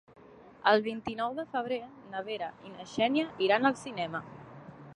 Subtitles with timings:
[0.69, 1.77] El vint-i-nou de febrer
[2.13, 4.23] na Vera i na Xènia iran al cinema.